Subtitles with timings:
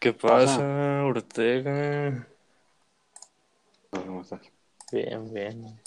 [0.00, 2.26] ¿Qué pasa, Ortega?
[3.90, 4.40] ¿Cómo estás?
[4.90, 5.80] Bien, bien.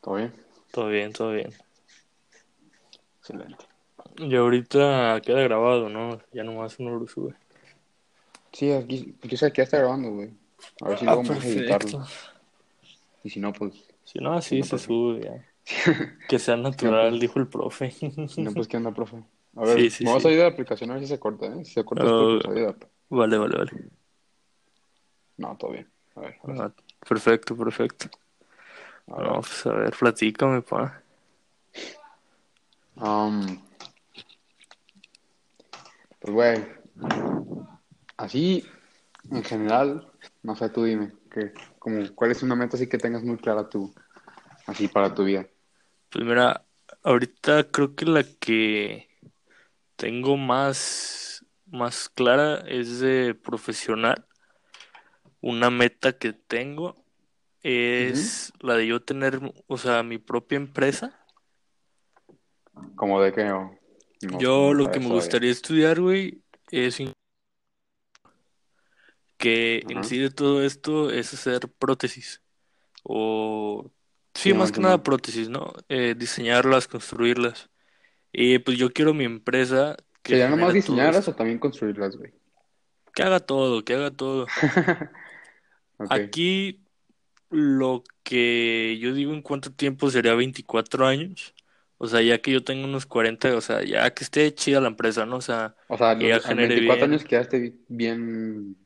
[0.00, 0.32] ¿Todo bien?
[0.70, 1.50] Todo bien, todo bien.
[3.18, 3.64] Excelente.
[4.18, 6.20] Y ahorita queda grabado, ¿no?
[6.32, 7.34] Ya nomás uno lo sube.
[8.52, 10.30] Sí, aquí, yo sé que ya está grabando, güey.
[10.82, 12.06] A ver si Ah, luego vamos a editarlo.
[13.24, 13.74] Y si no, pues,
[14.04, 14.84] Si no, así No, se profe.
[14.86, 15.44] sube ya.
[16.28, 17.20] Que sea natural, pues.
[17.20, 17.90] dijo el profe.
[17.90, 19.24] si no, pues, ¿qué onda, profe?
[19.56, 20.28] A ver, Sí, sí, vamos sí.
[20.28, 21.64] a ir a la aplicación a ver si se corta, ¿eh?
[21.64, 22.04] Si se corta.
[23.10, 23.70] Vale, vale, vale.
[25.36, 25.90] No, todo bien.
[26.16, 26.36] A ver.
[26.44, 26.72] Ah,
[27.08, 28.08] perfecto, perfecto.
[29.06, 31.02] No, pues a ver, platícame, pa.
[32.96, 33.58] um,
[36.20, 36.66] pues, güey,
[38.16, 38.64] así,
[39.30, 40.10] en general,
[40.42, 43.68] no sé, tú dime, que, como, ¿cuál es una meta así que tengas muy clara
[43.68, 43.94] tú,
[44.66, 45.46] así para tu vida?
[46.10, 46.64] Pues mira,
[47.02, 49.07] ahorita creo que la que
[49.98, 54.24] tengo más, más clara es de profesional.
[55.40, 57.04] Una meta que tengo
[57.62, 61.18] es la de yo tener, o sea, mi propia empresa.
[62.94, 63.76] Como de no,
[64.22, 66.98] no- Yo lo que me gustaría estudiar, güey, es
[69.36, 70.04] que en Ajá.
[70.04, 72.40] sí de todo esto es hacer prótesis.
[73.02, 73.90] O
[74.34, 75.72] sí, más que nada prótesis, ¿no?
[75.88, 77.68] Eh, diseñarlas, construirlas.
[78.32, 82.32] Y pues yo quiero mi empresa que ¿Sería nomás diseñarlas o también construirlas, güey?
[83.14, 84.46] Que haga todo, que haga todo.
[86.10, 86.80] Aquí
[87.50, 91.54] lo que yo digo en cuánto tiempo sería 24 años.
[91.98, 94.88] O sea, ya que yo tengo unos 40, o sea, ya que esté chida la
[94.88, 95.36] empresa, ¿no?
[95.36, 97.10] O sea, O sea, que ya genere 24 bien.
[97.12, 98.76] años quedaste bien,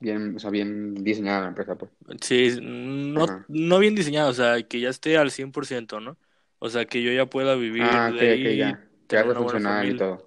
[0.00, 1.92] bien, o sea, bien diseñada la empresa, pues.
[2.22, 3.44] Sí, no, Ajá.
[3.48, 6.18] no bien diseñado, o sea, que ya esté al 100%, ¿no?
[6.58, 8.88] O sea, que yo ya pueda vivir Ah, de ok, ok, ahí, ya.
[9.08, 10.24] Que algo funcional y todo.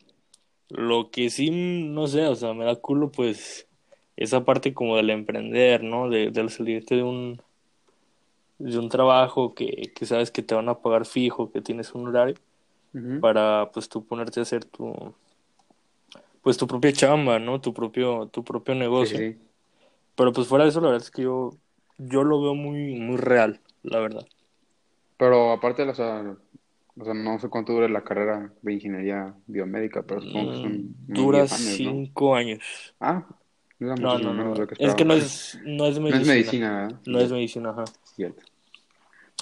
[0.70, 3.68] Lo que sí, no sé, o sea, me da culo, pues,
[4.16, 6.10] esa parte como del emprender, ¿no?
[6.10, 7.42] De, del salirte de un,
[8.60, 12.08] de un trabajo que, que sabes que te van a pagar fijo, que tienes un
[12.08, 12.36] horario,
[13.20, 15.16] para, pues, tú ponerte a hacer tu,
[16.44, 17.60] pues, tu propia chamba, ¿no?
[17.60, 19.18] Tu propio, tu propio sí, negocio.
[19.18, 19.38] sí.
[20.16, 21.52] Pero, pues, fuera de eso, la verdad es que yo,
[21.98, 24.28] yo lo veo muy, muy real, la verdad.
[25.20, 26.36] Pero aparte, o sea,
[26.98, 30.62] o sea, no sé cuánto dura la carrera de ingeniería biomédica, pero supongo que Mm,
[30.62, 31.92] son unos Dura 10 años, ¿no?
[31.98, 32.96] cinco años.
[33.00, 33.26] Ah,
[33.80, 34.62] No, muchísimo no, menos no.
[34.62, 36.26] lo que Es que no es, no es No es medicina.
[36.26, 37.00] medicina, ¿verdad?
[37.06, 37.86] No es medicina, ajá.
[38.04, 38.44] cierto.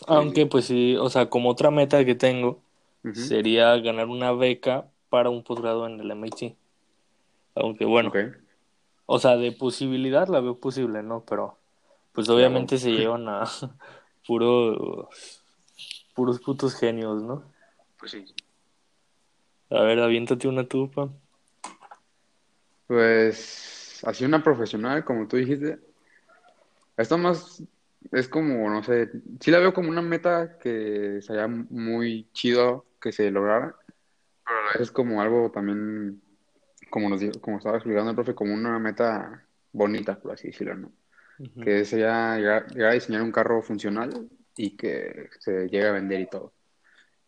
[0.07, 2.61] Aunque, pues sí, o sea, como otra meta que tengo
[3.13, 6.55] sería ganar una beca para un posgrado en el MIT.
[7.55, 8.15] Aunque, bueno, Ok,
[9.05, 11.25] o sea, de posibilidad la veo posible, ¿no?
[11.25, 11.57] Pero,
[12.13, 13.45] pues obviamente se llevan a
[14.27, 15.43] puros,
[16.17, 17.43] puros putos genios, ¿no?
[17.99, 18.25] Pues sí.
[19.69, 21.09] A ver, aviéntate una tupa.
[22.87, 25.77] Pues, así una profesional, como tú dijiste,
[26.97, 27.61] esto más
[28.11, 33.11] es como, no sé, sí la veo como una meta que sería muy chido que
[33.11, 33.75] se lograra,
[34.43, 36.19] pero a la vez es como algo también,
[36.89, 40.77] como nos dijo, como estaba explicando el profe, como una meta bonita, por así decirlo,
[40.77, 40.91] ¿no?
[41.63, 46.21] Que sería llegar, llegar a diseñar un carro funcional y que se llegue a vender
[46.21, 46.53] y todo.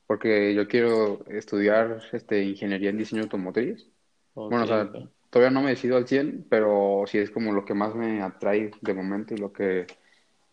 [0.07, 3.89] Porque yo quiero estudiar este, ingeniería en diseño automotriz.
[4.33, 5.09] Ok, Bueno, o sea, ok.
[5.29, 8.71] todavía no me decido al 100, pero sí es como lo que más me atrae
[8.81, 9.87] de momento y lo que,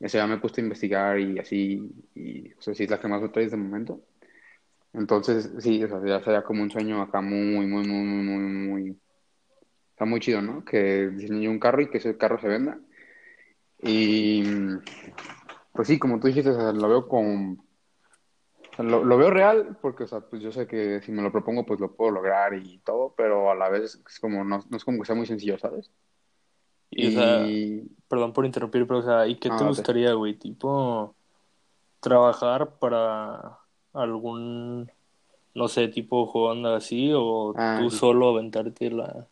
[0.00, 3.00] o sea, me he puesto a investigar y así, y o sea, sí es la
[3.00, 4.02] que más me atrae de momento.
[4.92, 8.42] Entonces, sí, o sea, ya sería como un sueño acá muy, muy, muy, muy, muy,
[8.42, 9.00] muy,
[9.90, 10.64] está muy chido, ¿no?
[10.64, 12.80] Que diseñe un carro y que ese carro se venda.
[13.82, 14.42] Y,
[15.76, 17.60] pues sí, como tú dijiste, o sea, lo veo con,
[18.72, 21.22] o sea, lo, lo veo real porque, o sea, pues yo sé que si me
[21.22, 24.64] lo propongo, pues lo puedo lograr y todo, pero a la vez es como, no,
[24.68, 25.90] no es como que sea muy sencillo, ¿sabes?
[26.90, 27.46] Y, o sea,
[28.08, 30.34] perdón por interrumpir, pero, o sea, ¿y qué te gustaría, güey?
[30.34, 31.14] Tipo,
[32.00, 33.58] trabajar para
[33.92, 34.90] algún,
[35.54, 37.98] no sé, tipo Honda así, o Ah, tú sí.
[37.98, 39.26] solo aventarte la...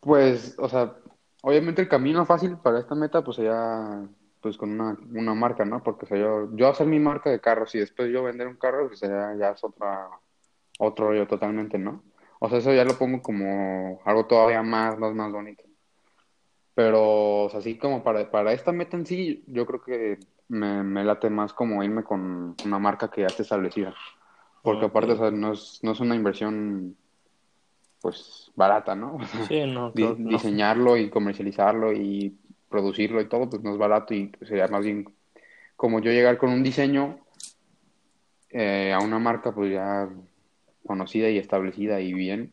[0.00, 0.94] Pues, o sea,
[1.42, 4.06] obviamente el camino fácil para esta meta, pues sería,
[4.44, 5.82] pues con una, una marca, ¿no?
[5.82, 8.56] Porque, o sea, yo, yo hacer mi marca de carros y después yo vender un
[8.56, 10.08] carro, pues sería, ya es otra,
[10.78, 12.02] otro rollo totalmente, ¿no?
[12.40, 15.64] O sea, eso ya lo pongo como algo todavía más, más, más bonito.
[16.74, 20.18] Pero, o sea, así como para, para esta meta en sí, yo creo que
[20.48, 23.94] me, me late más como irme con una marca que ya esté establecida.
[24.62, 26.96] Porque aparte, o sea, no es, no es una inversión,
[28.00, 29.16] pues, barata, ¿no?
[29.16, 30.28] O sea, Sí, no, di- claro que no.
[30.30, 32.36] diseñarlo y comercializarlo y
[32.74, 35.04] producirlo y todo, pues no es barato y sería más bien
[35.76, 37.20] como yo llegar con un diseño
[38.50, 40.08] eh, a una marca, pues ya
[40.84, 42.52] conocida y establecida y bien.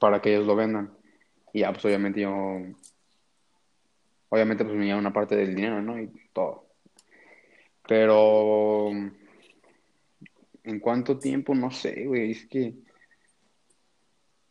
[0.00, 0.92] para que ellos lo vendan.
[1.52, 2.32] Y pues obviamente yo,
[4.28, 6.00] obviamente pues me lleva una parte del dinero, ¿no?
[6.00, 6.66] Y todo.
[7.86, 8.90] Pero,
[10.64, 11.54] ¿en cuánto tiempo?
[11.54, 12.74] No sé, güey, es que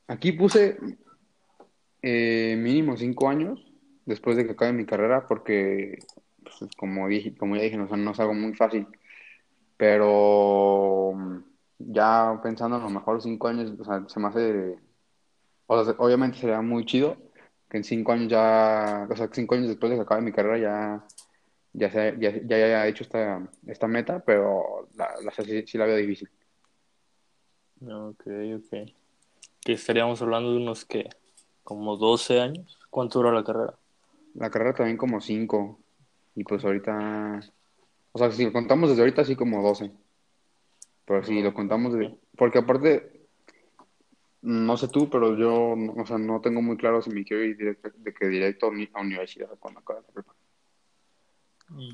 [0.08, 0.78] aquí puse
[2.02, 3.67] eh, mínimo cinco años
[4.08, 6.00] después de que acabe mi carrera, porque,
[6.44, 8.88] pues, como dije, como ya dije, no, no es algo muy fácil.
[9.78, 11.14] Pero
[11.80, 14.80] ya pensando a lo mejor cinco años, o sea, se me hace,
[15.68, 17.18] o sea, obviamente sería muy chido
[17.70, 20.58] que en cinco años ya, o sea, cinco años después de que acabe mi carrera
[20.58, 21.08] ya,
[21.74, 25.98] ya, se, ya, ya haya hecho esta, esta meta, pero la, la sí la veo
[25.98, 26.30] difícil.
[27.82, 28.24] Ok,
[28.56, 28.92] ok.
[29.62, 31.10] Que estaríamos hablando de unos que,
[31.64, 32.80] como 12 años.
[32.90, 33.78] ¿Cuánto dura la carrera?
[34.38, 35.82] La carrera también como cinco,
[36.36, 37.42] y pues ahorita,
[38.14, 39.92] o sea, si lo contamos desde ahorita, sí como 12.
[41.06, 42.16] Pero si lo contamos de...
[42.38, 43.28] Porque aparte,
[44.42, 47.44] no sé tú, pero yo, no- o sea, no tengo muy claro si me quiero
[47.44, 50.36] ir directo, de que directo a uni- a universidad cuando acabe la prepa.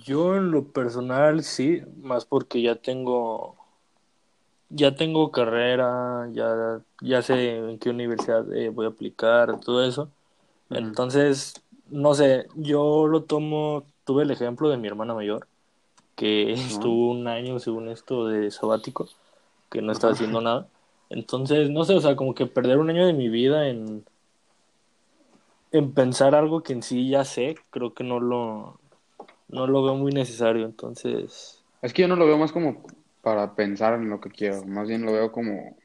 [0.05, 3.57] Yo en lo personal sí, más porque ya tengo,
[4.69, 10.11] ya tengo carrera, ya, ya sé en qué universidad eh, voy a aplicar, todo eso.
[10.71, 15.47] Entonces, no sé, yo lo tomo, tuve el ejemplo de mi hermana mayor,
[16.15, 19.07] que estuvo un año, según esto, de sabático,
[19.71, 20.67] que no estaba haciendo nada.
[21.09, 24.05] Entonces, no sé, o sea, como que perder un año de mi vida en,
[25.71, 28.79] en pensar algo que en sí ya sé, creo que no lo,
[29.49, 30.65] no lo veo muy necesario.
[30.65, 32.83] Entonces, Es que yo no lo veo más como
[33.21, 35.75] para pensar en lo que quiero, más bien lo veo como,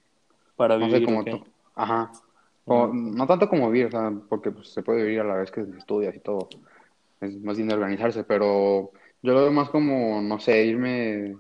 [0.56, 2.12] para no sé, vivir, como, ajá,
[2.68, 5.50] o, no tanto como vivir, o sea, porque pues, se puede vivir a la vez
[5.50, 6.48] que estudias y todo,
[7.20, 8.92] es más bien de organizarse, pero
[9.22, 11.36] yo lo veo más como, no sé, irme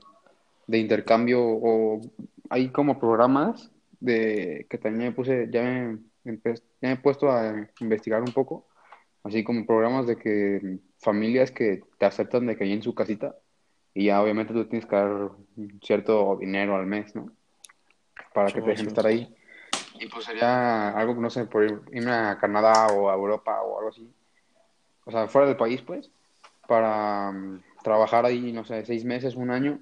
[0.66, 2.00] de intercambio o
[2.50, 3.70] hay como programas
[4.00, 8.66] de que también me puse, ya me, ya me he puesto a investigar un poco,
[9.22, 13.36] así como programas de que familias que te aceptan de que hay en su casita
[13.94, 15.30] y ya obviamente tú tienes que dar
[15.82, 17.32] cierto dinero al mes, ¿no?
[18.32, 19.34] Para que te dejen estar ahí.
[20.00, 23.78] Y pues sería algo, no sé, por ir- irme a Canadá o a Europa o
[23.78, 24.08] algo así.
[25.04, 26.10] O sea, fuera del país, pues,
[26.66, 29.80] para mm, trabajar ahí, no sé, seis meses, un año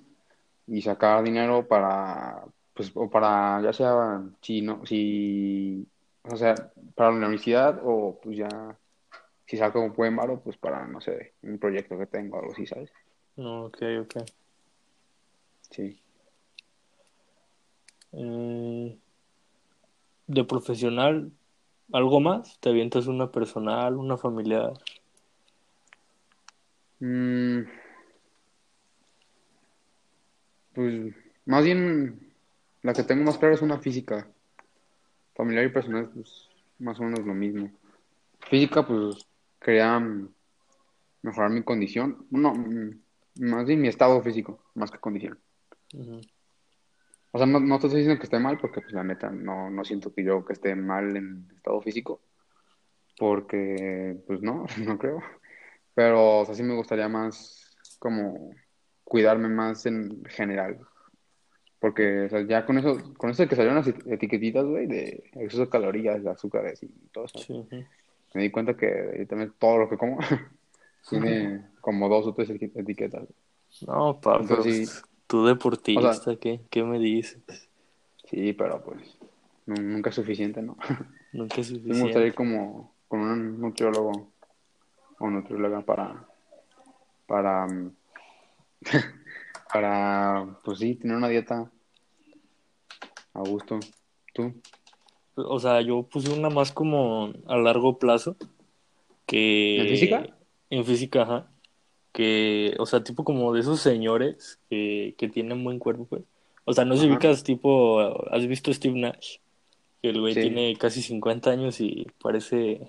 [0.67, 5.87] y sacar dinero para, pues, o para, ya sea, si no, si,
[6.25, 6.55] o sea,
[6.95, 8.49] para la universidad o pues ya,
[9.47, 12.67] si saco un buen varo, pues para, no sé, un proyecto que tengo, algo así,
[12.67, 12.91] ¿sabes?
[13.37, 14.17] No, ok, ok.
[15.71, 16.01] Sí.
[18.13, 18.89] Mm,
[20.27, 21.33] de profesional,
[21.93, 22.59] ¿algo más?
[22.61, 24.73] ¿Te avientas una personal, una familiar?
[27.01, 27.63] Mm,
[30.75, 31.15] pues,
[31.45, 32.33] más bien,
[32.83, 34.29] la que tengo más clara es una física.
[35.35, 37.71] Familiar y personal, pues, más o menos lo mismo.
[38.41, 39.27] Física, pues,
[39.61, 40.29] quería mm,
[41.23, 42.27] mejorar mi condición.
[42.31, 43.01] No, mm,
[43.41, 45.39] más bien mi estado físico, más que condición.
[47.37, 49.69] O sea, no, no te estoy diciendo que esté mal, porque pues la neta no,
[49.69, 52.23] no siento que yo que esté mal en estado físico,
[53.19, 55.23] porque pues no, no creo.
[55.95, 58.55] Pero, o sea, sí me gustaría más como
[59.05, 60.79] cuidarme más en general.
[61.79, 64.87] Porque, o sea, ya con eso, con eso de que salieron las et- etiquetitas, güey,
[64.87, 67.85] de exceso de calorías, de azúcares y todo eso, Sí, ujú.
[68.33, 70.17] me di cuenta que yo también todo lo que como
[71.11, 73.29] tiene como dos o tres eti- etiquetas.
[73.87, 77.69] No, pa, pero Entonces, tú O deportista, sea, ¿qué, qué me dices?
[78.29, 79.19] sí, pero pues
[79.67, 80.77] nu- nunca es suficiente, ¿no?
[81.33, 82.37] Nunca es Sí me gustaría ir suficiente.
[82.37, 84.33] como con un nutriólogo
[85.19, 86.27] o nutrióloga para,
[87.27, 87.67] para,
[89.73, 91.71] para, pues sí, tener una dieta
[93.35, 93.79] a gusto.
[94.35, 94.53] ¿Tú?
[95.35, 100.23] O sea, yo puse una más como a largo plazo, ¿En física?
[100.23, 100.33] que
[100.71, 101.51] en física, ajá,
[102.17, 106.23] que, o sea, tipo como de esos señores que, que tienen buen cuerpo, pues.
[106.65, 109.37] O sea, no Ajá, ubicas tipo, ¿has visto Steve Nash?
[110.01, 112.87] Que el güey sí, tiene casi 50 años y parece de como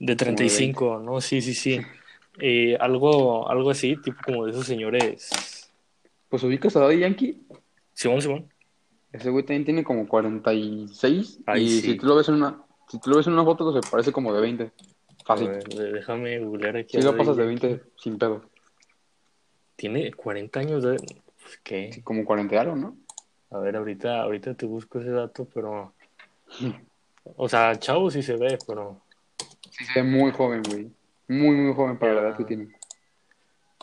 [0.00, 0.24] de 20.
[0.24, 1.22] 35, ¿no?
[1.22, 1.80] Sí, sí, sí.
[2.38, 5.70] Eh, algo, algo así, tipo como de esos señores.
[6.28, 7.40] Pues ubicas a Daddy Yankee.
[7.94, 8.52] Simón, Simón.
[9.10, 13.00] Ese güey también tiene como 46 Ahí y si tú lo ves en una, si
[13.00, 14.70] tú lo ves en una foto, se parece como de 20.
[15.28, 15.48] Fácil.
[15.48, 17.66] ver, déjame googlear aquí Sí a lo pasas de Yankee.
[17.66, 18.48] 20 sin pedo.
[19.76, 20.96] Tiene 40 años de...
[20.96, 21.92] pues, ¿Qué?
[21.92, 22.96] Sí, como 40 y algo, ¿no?
[23.50, 25.92] A ver, ahorita, ahorita te busco ese dato, pero...
[27.36, 29.02] O sea, chavo sí se ve, pero...
[29.70, 30.90] Sí, se ve muy joven, güey.
[31.28, 32.68] Muy, muy joven para la edad que tiene.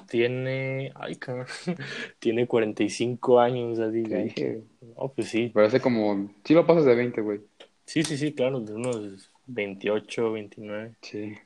[0.09, 0.91] tiene...
[0.95, 1.45] Ay, cabrón.
[2.17, 4.15] Tiene 45 años, Yankee.
[4.23, 4.63] dije,
[4.97, 5.49] No, pues sí.
[5.49, 7.41] parece como, sí lo pasas de 20, güey.
[7.85, 10.95] Sí, sí, sí, claro, de unos 28, 29.
[11.01, 11.37] Sí.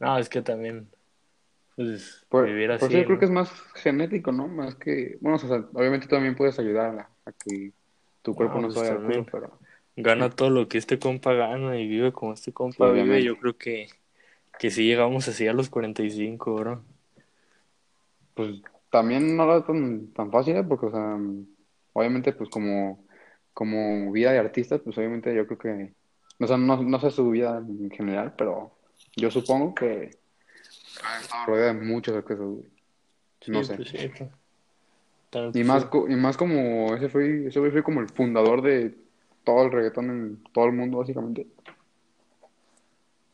[0.00, 0.88] No, es que también,
[1.76, 2.86] pues, Por, vivir por así.
[2.88, 4.48] eso yo creo que es más genético, ¿no?
[4.48, 7.72] Más que, bueno, o sea, obviamente tú también puedes ayudar a, a que
[8.22, 9.58] tu cuerpo No, no pues se vaya al pero
[9.96, 13.02] Gana todo lo que este compa gana y vive como este sí, compa vive.
[13.02, 13.22] obviamente.
[13.22, 13.88] Yo creo que,
[14.58, 16.84] que sí llegamos así a los 45, bro.
[18.34, 20.64] Pues también no era tan, tan fácil, ¿eh?
[20.64, 21.18] Porque, o sea,
[21.92, 23.04] obviamente, pues como,
[23.52, 25.94] como vida de artista, pues obviamente yo creo que,
[26.40, 28.72] o sea, no, no sé su vida en general, pero
[29.16, 30.10] yo supongo que
[31.04, 32.66] ha estado rodeada de muchos accesos, güey.
[33.40, 33.76] Sí, No sé.
[33.76, 34.10] pues sí.
[35.30, 35.56] pues.
[35.56, 38.94] Y más, y más como ese fue, ese güey fue como el fundador de
[39.44, 41.46] todo el reggaetón en todo el mundo, básicamente.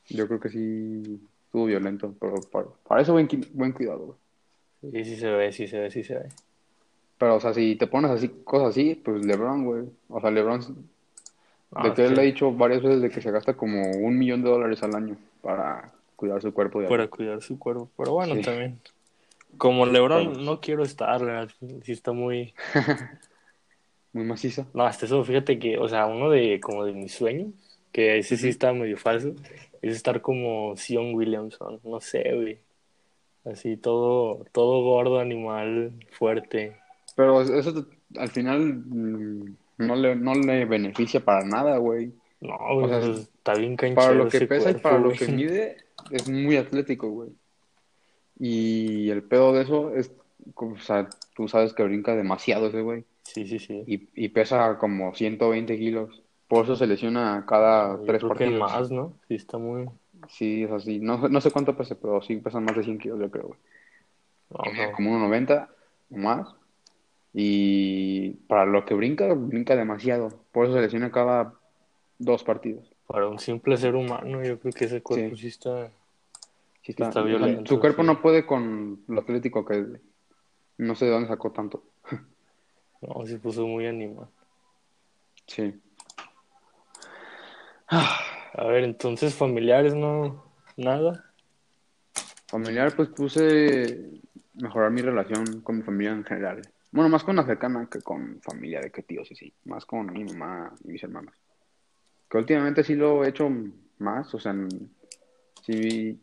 [0.09, 4.17] Yo creo que sí estuvo violento, pero para, para eso buen, buen cuidado,
[4.83, 5.05] güey.
[5.05, 6.29] Sí, sí se ve, sí se ve, sí se ve.
[7.17, 9.85] Pero, o sea, si te pones así, cosas así, pues LeBron, güey.
[10.09, 10.61] O sea, LeBron,
[11.75, 14.19] No, de que él que ha dicho varias veces de que se gasta como un
[14.19, 17.91] millón de dólares al año para cuidar su cuerpo de para cuidar su cuerpo.
[17.97, 18.43] Pero bueno, Sí.
[18.43, 18.79] también.
[19.59, 21.49] Como Lebron no quiero estar, la
[21.83, 22.55] sí está muy...
[24.13, 24.67] muy maciza.
[24.75, 27.53] No, hasta eso, fíjate que, o sea, uno de como de mis sueños,
[27.93, 29.35] que ese sí está medio falso,
[29.83, 32.59] es estar como Sion Williamson, no sé, güey.
[33.45, 36.77] Así todo, todo gordo, animal, fuerte.
[37.15, 42.13] Pero eso al final mm, no le, no le beneficia para nada, güey.
[42.41, 45.11] No, O sea, pues, está bien canchero Para lo que ese pesa y para lo
[45.11, 45.77] que mide,
[46.11, 47.31] es muy atlético, güey.
[48.39, 50.13] Y el pedo de eso es,
[50.55, 53.05] o sea, tú sabes que brinca demasiado ese güey.
[53.23, 53.83] Sí, sí, sí.
[53.87, 56.23] Y, y pesa como 120 kilos.
[56.49, 58.61] Por eso se lesiona cada Yo tres creo que partidos.
[58.61, 59.15] más, ¿no?
[59.29, 59.89] Sí, está muy...
[60.29, 61.01] Sí, es así.
[61.01, 63.59] No, no sé cuánto pesa, pero sí pesan más de 100 kilos, yo creo, güey.
[64.51, 64.93] no.
[64.93, 65.69] Como 1,90
[66.11, 66.55] o más.
[67.37, 70.29] Y para lo que brinca, brinca demasiado.
[70.53, 71.55] Por eso se lesiona cada
[72.19, 72.89] dos partidos.
[73.09, 75.43] Para un simple ser humano, yo creo que ese cuerpo Sí.
[75.43, 75.91] sí está...
[76.83, 79.87] Sí está, Está o sea, violento, su cuerpo no puede con lo atlético que es.
[80.77, 81.83] No sé de dónde sacó tanto.
[83.01, 84.29] No, se puso muy animal.
[85.47, 85.75] Sí.
[87.89, 90.45] A ver, entonces familiares, no...
[90.77, 91.25] Nada.
[92.47, 94.23] Familiar, pues puse
[94.55, 96.63] mejorar mi relación con mi familia en general.
[96.95, 99.53] Bueno, más con la cercana que con familia de que tíos y sí.
[99.65, 101.35] Más con mi mamá y mis hermanos.
[102.31, 103.51] Que últimamente sí lo he hecho
[103.99, 104.55] más, o sea,
[105.67, 106.21] sí,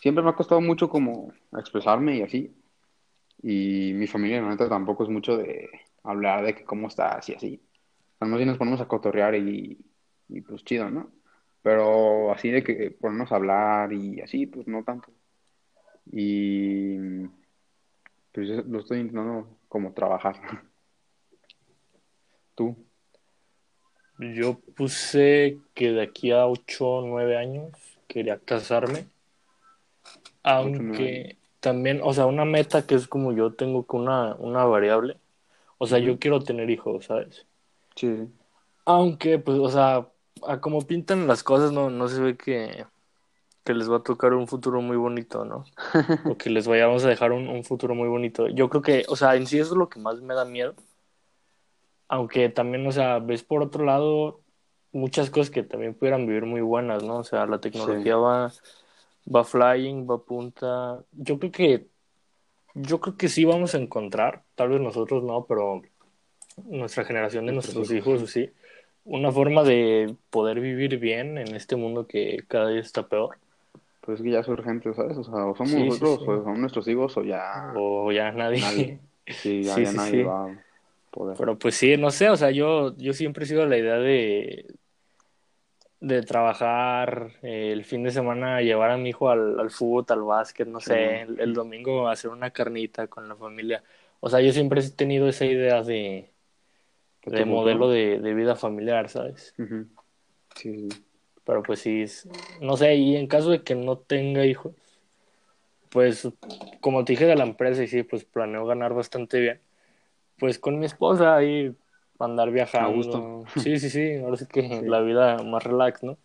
[0.00, 2.50] siempre me ha costado mucho como expresarme y así.
[3.42, 5.68] Y mi familia, la neta, tampoco es mucho de
[6.02, 7.60] hablar de que cómo estás y así.
[8.18, 9.76] Sea, más bien nos ponemos a cotorrear y,
[10.30, 11.10] y pues chido, ¿no?
[11.60, 15.12] Pero así de que ponernos a hablar y así, pues no tanto.
[16.10, 16.96] Y
[18.32, 20.36] pues yo lo estoy intentando como trabajar.
[22.54, 22.76] ¿Tú?
[24.18, 27.70] Yo puse que de aquí a 8 o 9 años
[28.08, 29.06] quería casarme.
[30.42, 35.18] Aunque también, o sea, una meta que es como yo tengo que una, una variable.
[35.78, 37.46] O sea, yo quiero tener hijos, ¿sabes?
[37.94, 38.28] Sí, sí.
[38.84, 40.08] Aunque, pues, o sea,
[40.46, 42.84] a como pintan las cosas, no, no se ve que,
[43.68, 45.66] que les va a tocar un futuro muy bonito, ¿no?
[46.32, 48.48] O que les vayamos a dejar un, un futuro muy bonito.
[48.48, 50.74] Yo creo que, o sea, en sí eso es lo que más me da miedo.
[52.08, 54.40] Aunque también, o sea, ves por otro lado
[54.90, 57.18] muchas cosas que también pudieran vivir muy buenas, ¿no?
[57.18, 58.50] O sea, la tecnología va,
[59.26, 61.04] va flying, va a punta.
[61.12, 61.86] Yo creo que,
[62.72, 65.82] yo creo que sí vamos a encontrar, tal vez nosotros no, pero
[66.64, 68.48] nuestra generación de Nuestros hijos, sí,
[69.04, 73.36] una forma de poder vivir bien en este mundo que cada día está peor.
[74.08, 75.18] Pues es que ya es urgente, ¿sabes?
[75.18, 76.24] O sea, o somos Sí, nosotros, sí.
[76.26, 78.58] o son nuestros hijos, o ya O ya nadie.
[78.58, 79.00] nadie.
[79.28, 80.56] Sí, ya, Sí, ya sí, nadie va a
[81.10, 81.36] poder.
[81.36, 84.64] Pero pues sí, no sé, o sea, yo, yo siempre he sido la idea de,
[86.00, 90.22] de trabajar eh, el fin de semana, llevar a mi hijo al, al fútbol, al
[90.22, 93.84] básquet, no sé, el, el domingo hacer una carnita con la familia.
[94.20, 96.32] O sea, yo siempre he tenido esa idea de,
[97.20, 99.54] ¿Qué de modelo de, de vida familiar, ¿sabes?
[99.58, 99.94] Sí,
[100.56, 100.88] sí.
[101.48, 102.28] Pero pues sí, es-
[102.60, 104.74] no sé, y en caso de que no tenga hijos,
[105.88, 106.28] pues
[106.82, 109.60] como te dije de la empresa, y sí, pues planeo ganar bastante bien,
[110.38, 111.74] pues con mi esposa ahí
[112.18, 112.92] andar viajando.
[112.92, 113.44] gusto.
[113.62, 114.84] Sí, sí, sí, ahora sí que Sí.
[114.84, 116.18] la vida más relax, ¿no?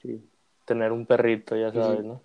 [0.00, 0.24] Sí,
[0.64, 1.82] Tener un perrito, ya Sí, sí.
[1.82, 2.22] sabes, ¿no?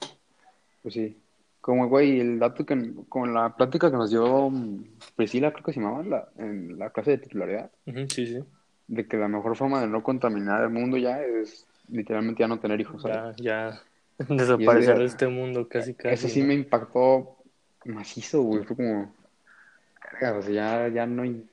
[0.83, 1.17] pues sí.
[1.59, 2.77] Como, güey, el dato que,
[3.09, 4.83] con la plática que nos dio mm,
[5.15, 7.71] Priscila, creo que se llamaba, la, en la clase de titularidad,
[8.09, 8.43] sí, sí.
[8.85, 12.60] de que la mejor forma de no contaminar el mundo ya es literalmente ya no
[12.60, 13.36] tener hijos, ¿sabes?
[13.38, 13.82] Ya, ya
[14.36, 16.13] desaparecer de este mundo casi, casi.
[16.13, 16.48] Eso sí ¿no?
[16.48, 17.38] me impactó
[17.86, 18.63] macizo, güey.
[18.63, 21.46] Fue como, o sea, ya, ya no hay,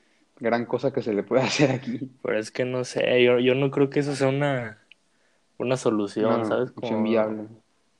[0.42, 2.10] gran cosa que se le puede hacer aquí.
[2.22, 4.78] Pero es que no sé, yo, yo no creo que eso sea una,
[5.58, 6.72] una solución, ¿sabes?
[6.72, 7.46] Como viable.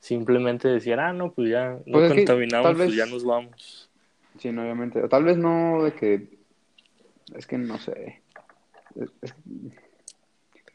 [0.01, 3.89] simplemente decir, ah, no, pues ya no Pues que contaminamos, pues ya nos vamos.
[4.39, 5.03] Sí, no, obviamente.
[5.03, 6.39] O tal vez no de que.
[7.37, 8.23] Es que no sé.
[8.97, 9.35] Es- es-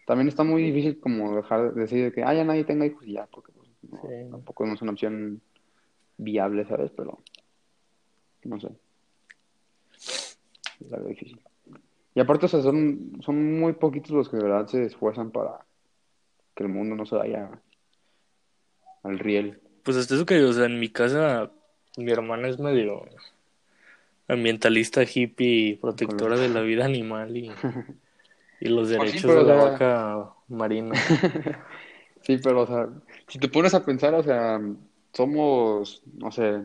[0.07, 3.05] También está muy difícil como dejar de decir de que, ah, ya nadie tenga hijos
[3.05, 4.31] y ya, porque pues, no, Sí.
[4.31, 5.41] tampoco no es una opción
[6.17, 6.91] viable, ¿sabes?
[6.95, 7.19] Pero.
[8.45, 8.69] No sé.
[9.93, 11.41] Es algo difícil.
[12.15, 15.59] Y aparte, o sea, son, son muy poquitos los que de verdad se esfuerzan para
[16.55, 17.61] que el mundo no se vaya
[19.03, 19.59] al riel.
[19.83, 21.51] Pues hasta eso que, o sea, en mi casa,
[21.97, 23.03] mi hermana es medio
[24.29, 27.51] ambientalista, hippie, protectora de la vida animal y,
[28.59, 30.93] y los Pues sí, derechos de la sea- vaca marina.
[32.21, 32.89] Sí, pero, o sea,
[33.29, 34.59] si te pones a pensar, o sea,
[35.13, 36.61] somos, no sé,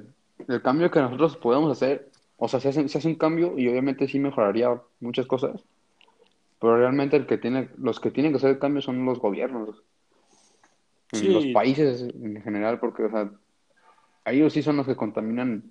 [0.49, 3.69] el cambio que nosotros podemos hacer, o sea, se hace, se hace un cambio y
[3.69, 5.63] obviamente sí mejoraría muchas cosas,
[6.59, 9.83] pero realmente el que tiene, los que tienen que hacer el cambio son los gobiernos,
[11.13, 11.29] Sí.
[11.29, 13.31] los países en general, porque, o sea,
[14.25, 15.63] ellos sí son los que contaminan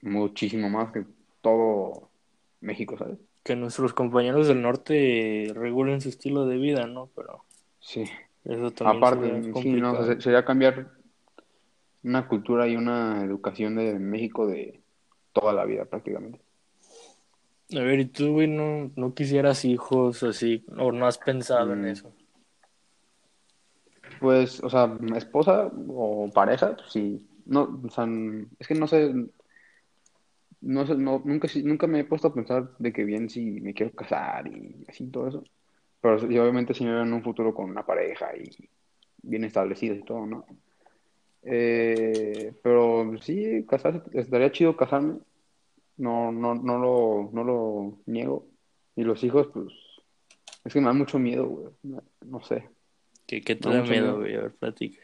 [0.00, 1.04] muchísimo más que
[1.42, 2.08] todo
[2.60, 3.18] México, ¿sabes?
[3.42, 7.08] Que nuestros compañeros del norte regulen su estilo de vida, ¿no?
[7.16, 7.44] Pero
[7.80, 8.04] Sí.
[8.44, 10.90] eso también Aparte, sería sí, no, sería cambiar
[12.04, 14.80] una cultura y una educación de México de
[15.32, 16.40] toda la vida prácticamente.
[17.74, 21.82] A ver, ¿y tú, güey, no, no quisieras hijos así, o no has pensado en
[21.82, 21.86] Mm.
[21.86, 22.12] eso?
[24.20, 27.26] Pues, o sea, esposa o pareja, pues sí.
[27.46, 28.06] No, o sea,
[28.58, 29.12] es que no sé,
[30.62, 33.92] no no, nunca, nunca me he puesto a pensar de que bien si me quiero
[33.92, 35.44] casar y así todo eso.
[36.00, 38.50] Pero sí, obviamente sí me veo en un futuro con una pareja y
[39.22, 40.46] bien establecidos y todo, ¿no?
[41.42, 45.18] Eh, pero sí, casarse, estaría chido casarme.
[45.96, 48.46] No, no, no lo, no lo niego.
[48.96, 49.68] Y los hijos, pues,
[50.64, 52.00] es que me da mucho miedo, güey.
[52.26, 52.68] No sé.
[53.26, 54.18] ¿Qué, qué te da miedo, miedo.
[54.18, 54.34] güey?
[54.34, 55.00] A ver, platica.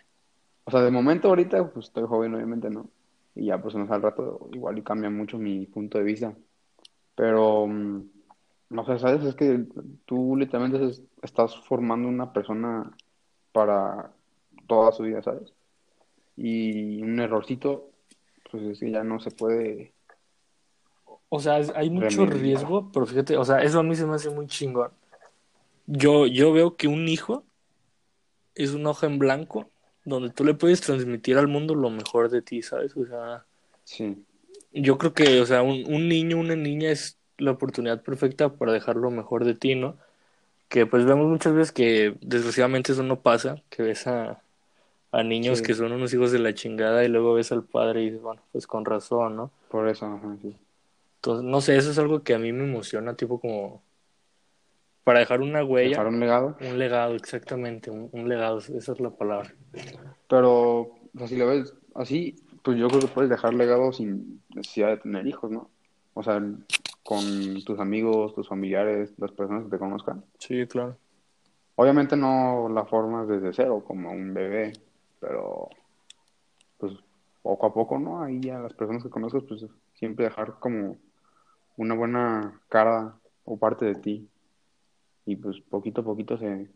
[0.64, 2.90] O sea, de momento ahorita, pues estoy joven, obviamente, ¿no?
[3.38, 6.34] Y ya, pues, más al rato, igual y cambia mucho mi punto de vista.
[7.14, 8.02] Pero, mm,
[8.70, 9.24] no sé, ¿sabes?
[9.24, 9.64] Es que
[10.04, 12.90] tú literalmente es- estás formando una persona
[13.52, 14.12] para
[14.66, 15.52] toda su vida, ¿sabes?
[16.36, 17.90] Y un errorcito,
[18.50, 19.92] pues es que ya no se puede.
[21.28, 22.42] O sea, hay mucho Remediar.
[22.42, 24.90] riesgo, pero fíjate, o sea, eso a mí se me hace muy chingón.
[25.86, 27.44] Yo, yo veo que un hijo
[28.54, 29.70] es una hoja en blanco
[30.08, 32.97] donde tú le puedes transmitir al mundo lo mejor de ti, ¿sabes?
[32.97, 33.44] O sea,
[33.84, 34.23] Sí,
[34.73, 38.73] yo creo que, o sea, un, un niño, una niña es la oportunidad perfecta para
[38.73, 39.97] dejar lo mejor de ti, ¿no?
[40.68, 44.42] Que pues vemos muchas veces que desgraciadamente eso no pasa, que ves a,
[45.12, 45.64] a niños Sí.
[45.64, 48.42] que son unos hijos de la chingada y luego ves al padre y dices, bueno,
[48.52, 49.50] pues con razón, ¿no?
[49.71, 50.54] por eso, ajá, sí.
[51.16, 53.82] Entonces, no sé, eso es algo que a mí me emociona, tipo como
[55.08, 56.56] para dejar una huella, Dejar un legado.
[56.60, 59.54] un legado, exactamente, un, un legado, esa es la palabra.
[60.28, 64.42] Pero, o sea, si lo ves así, pues yo creo que puedes dejar legado sin
[64.54, 65.71] necesidad de tener hijos, ¿no?
[66.12, 66.42] O sea,
[67.02, 67.23] con
[67.64, 70.26] tus amigos, tus familiares, las personas que te conozcan.
[70.40, 70.99] Sí, claro.
[71.76, 74.75] Obviamente no la formas desde cero, como un bebé,
[75.21, 75.71] pero
[76.76, 76.92] pues
[77.40, 78.23] poco a poco, ¿no?
[78.23, 80.99] Ahí ya las personas que conozcas, pues siempre dejar como
[81.78, 83.14] una buena cara
[83.47, 84.28] o parte de ti.
[85.28, 86.69] Y pues poquito a poquito se,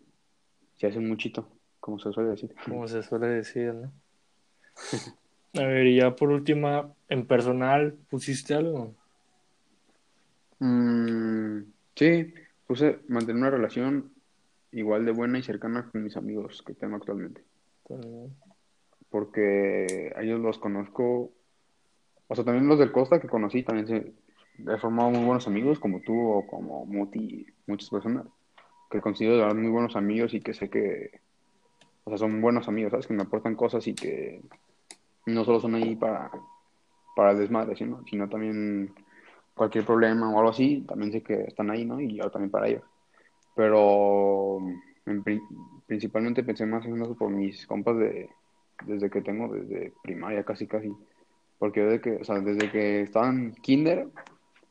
[0.77, 1.49] se hace muchito,
[1.81, 2.55] como se suele decir.
[2.69, 3.91] Como se suele decir, ¿no?
[5.55, 8.95] A ver, y ya por última, en personal, ¿pusiste algo?
[10.59, 11.63] Mm,
[11.97, 12.35] sí,
[12.67, 14.13] puse mantener una relación
[14.71, 17.43] igual de buena y cercana con mis amigos que tengo actualmente.
[17.89, 18.37] También.
[19.09, 21.33] Porque a ellos los conozco,
[22.29, 24.13] o sea, también los del Costa que conocí, también se,
[24.59, 28.27] he formado muy buenos amigos, como tú o como Muti, muchas personas,
[28.93, 31.21] que considero de verdad muy buenos amigos y que sé que,
[32.05, 33.07] o sea, son buenos amigos, ¿sabes?
[33.07, 34.43] Que me aportan cosas y que
[35.27, 36.31] no solo son ahí para,
[37.17, 38.93] para el desmadre, sino, también
[39.55, 42.01] cualquier problema o algo así, también sé que están ahí, ¿no?
[42.01, 42.83] Y yo también para ellos.
[43.55, 44.59] Pero
[45.07, 45.41] en pri-
[45.87, 48.29] principalmente pensé más en eso por mis compas de,
[48.87, 50.93] desde que tengo, desde primaria casi casi.
[51.59, 54.09] Porque desde que, o sea, desde que estaba en kinder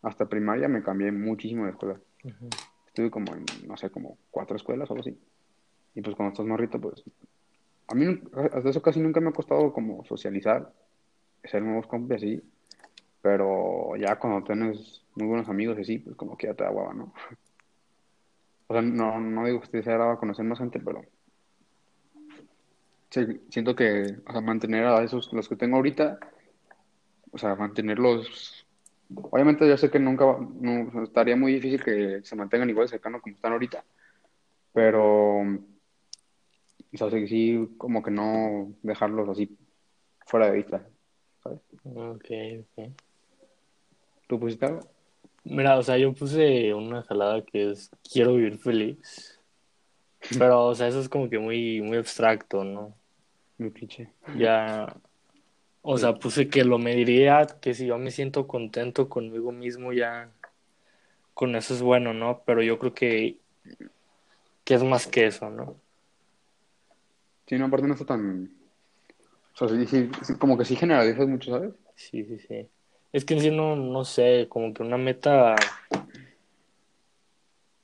[0.04, 2.00] hasta primaria me cambié muchísimo de escuela.
[2.92, 5.18] Estuve como en, no sé, como cuatro escuelas o algo así.
[5.96, 7.02] Y pues cuando estás morrito, pues
[7.88, 8.22] a mí
[8.54, 10.74] hasta eso casi nunca me ha costado como socializar,
[11.42, 12.42] hacer nuevos compas así.
[13.22, 16.72] Pero ya cuando tienes muy buenos amigos y así, pues como que ya te da
[16.72, 17.14] hueva, ¿no?
[18.68, 21.02] O sea, no, no digo que esté desagradable conocer más gente, pero
[23.10, 26.18] sí, siento que, o sea, mantener a esos, los que tengo ahorita,
[27.32, 28.61] o sea, mantenerlos
[29.16, 33.22] Obviamente yo sé que nunca no, estaría muy difícil que se mantengan igual de cercanos
[33.22, 33.84] como están ahorita,
[34.74, 35.42] pero
[36.94, 39.58] o sea, sí, sí, como que no dejarlos así
[40.26, 40.86] fuera de vista,
[41.44, 41.60] ¿sabes?
[41.84, 42.26] Ok,
[42.60, 42.92] ok.
[44.28, 44.82] ¿Tú pusiste algo?
[45.44, 49.40] Mira, o sea, yo puse una jalada que es quiero vivir feliz.
[50.38, 52.94] Pero, o sea, eso es como que muy, muy abstracto, ¿no?
[53.58, 54.10] Muy cliché.
[54.38, 54.96] Ya,
[55.82, 60.30] o sea, puse que lo mediría, que si yo me siento contento conmigo mismo, ya
[61.34, 62.44] con eso es bueno, ¿no?
[62.46, 63.38] Pero yo creo que,
[64.64, 65.76] que es más que eso, ¿no?
[67.48, 68.52] Sí, no, aparte no está tan...
[69.54, 71.74] O sea, sí, sí, sí, como que sí generalizas mucho, ¿sabes?
[71.96, 72.68] Sí, sí, sí.
[73.12, 75.56] Es que en sí no, no sé, como que una meta.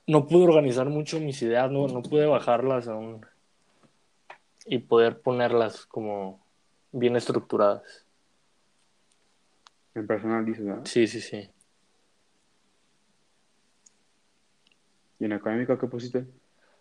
[0.05, 3.25] No pude organizar mucho mis ideas, no, no pude bajarlas aún
[4.65, 6.46] y poder ponerlas como
[6.99, 8.05] bien estructuradas.
[9.95, 10.85] En personal dices, ¿verdad?
[10.85, 11.49] Sí, sí, sí.
[15.19, 16.25] ¿Y en académico qué pusiste?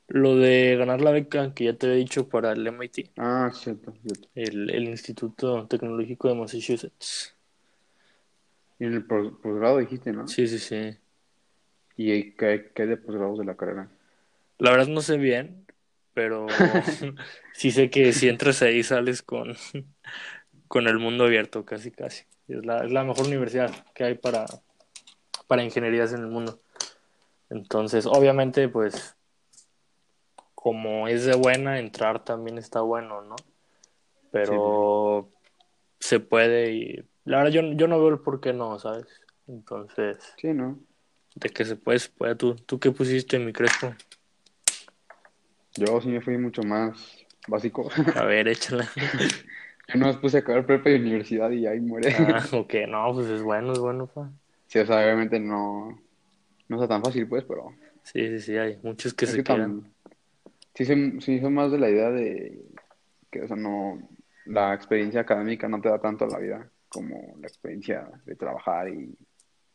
[0.08, 3.92] Lo de ganar la beca que ya te había dicho para el MIT, Ah, cierto,
[4.02, 4.28] cierto.
[4.34, 7.34] el, el Instituto Tecnológico de Massachusetts.
[8.78, 10.26] Y en el pos- posgrado dijiste, ¿no?
[10.28, 10.96] Sí, sí, sí.
[11.96, 13.88] ¿Y qué, qué de posgrados de la carrera?
[14.58, 15.66] La verdad no sé bien,
[16.14, 16.46] pero
[17.52, 19.54] sí sé que si entras ahí sales con,
[20.68, 22.24] con el mundo abierto, casi, casi.
[22.48, 24.46] Es la, es la mejor universidad que hay para,
[25.46, 26.60] para ingenierías en el mundo.
[27.50, 29.16] Entonces, obviamente, pues,
[30.54, 33.36] como es de buena, entrar también está bueno, ¿no?
[34.32, 35.30] Pero
[36.00, 39.06] se puede y la verdad yo, yo no veo el por qué no, ¿sabes?
[39.46, 40.78] Entonces, Sí, ¿no?
[41.36, 42.34] de que se puede, se puede.
[42.34, 43.94] ¿Tú, tú qué pusiste, mi crespo?
[45.76, 46.98] Yo sí me fui mucho más
[47.46, 47.90] básico.
[48.14, 48.88] A ver, échala.
[49.88, 52.14] Yo no puse a acabar prepa y universidad y ahí muere.
[52.18, 54.30] Ah, ok, no, pues es bueno, es bueno, pa.
[54.66, 55.96] Sí, o sea, obviamente no,
[56.68, 57.72] no está tan fácil, pues, pero
[58.02, 59.82] Sí, sí, sí, hay muchos que es se que quedan.
[59.82, 59.92] tam-
[60.74, 62.60] sí, sí soy más de la idea de
[63.30, 63.98] que, o sea, no,
[64.46, 69.16] la experiencia académica no te da tanto la vida como la experiencia de trabajar y,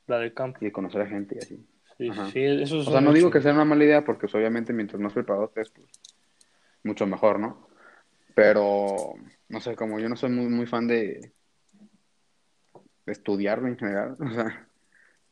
[0.08, 0.60] La del campo.
[0.62, 1.68] y de conocer a gente y así.
[1.98, 2.26] Sí, Ajá.
[2.32, 5.00] sí, eso es O sea, no digo que sea una mala idea porque obviamente mientras
[5.02, 5.88] más preparado estés, pues
[6.84, 7.68] mucho mejor, ¿no?
[8.36, 9.14] Pero,
[9.52, 11.34] no sé, como yo no soy muy, muy fan de,
[13.06, 14.68] estudiarlo en general, o sea,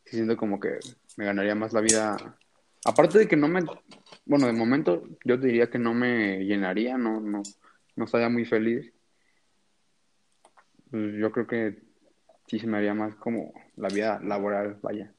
[0.03, 0.79] sí siento como que
[1.17, 2.37] me ganaría más la vida.
[2.85, 3.61] Aparte de que no me,
[4.25, 7.41] bueno, de momento yo diría que no me llenaría, no, no,
[7.95, 8.91] no estaría muy feliz.
[10.91, 11.81] Pues yo creo que
[12.47, 15.13] sí se me haría más como la vida laboral, vaya.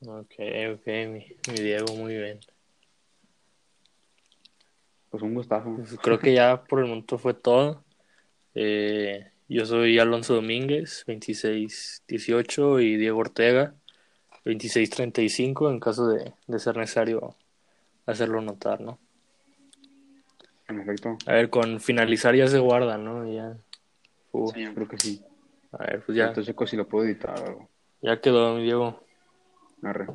[0.00, 0.34] Ok,
[0.74, 2.40] ok, mi Diego, muy bien.
[5.12, 5.74] Pues un gustazo.
[5.76, 7.84] Pues creo que ya por el momento fue todo.
[8.54, 13.74] Eh, yo soy Alonso Domínguez, 2618, y Diego Ortega,
[14.46, 17.36] 2635, en caso de, de ser necesario
[18.06, 18.98] hacerlo notar, ¿no?
[20.68, 21.18] En efecto.
[21.26, 23.30] A ver, con finalizar ya se guarda, ¿no?
[23.30, 23.54] Ya,
[24.54, 25.22] Sí, yo creo que sí.
[25.72, 27.68] a ver, pues ya, Entonces checo si lo puedo editar o algo.
[28.00, 28.98] ya quedó, mi Diego.
[29.82, 30.06] Arre.